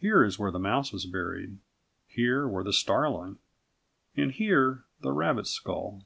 Here 0.00 0.24
is 0.24 0.40
where 0.40 0.50
the 0.50 0.58
mouse 0.58 0.92
was 0.92 1.06
buried; 1.06 1.60
here 2.08 2.48
where 2.48 2.64
the 2.64 2.72
starling; 2.72 3.38
and 4.16 4.32
here 4.32 4.86
the 4.98 5.12
rabbit's 5.12 5.50
skull. 5.50 6.04